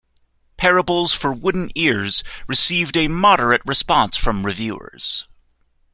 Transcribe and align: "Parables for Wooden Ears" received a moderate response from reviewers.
"Parables 0.57 1.13
for 1.13 1.31
Wooden 1.31 1.69
Ears" 1.75 2.23
received 2.47 2.97
a 2.97 3.07
moderate 3.07 3.61
response 3.67 4.17
from 4.17 4.43
reviewers. 4.47 5.27